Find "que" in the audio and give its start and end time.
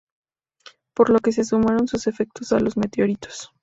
1.19-1.31